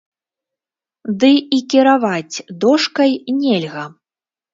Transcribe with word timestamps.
Ды 1.23 1.29
і 1.57 1.59
кіраваць 1.73 2.35
дошкай 2.65 3.11
нельга. 3.43 3.85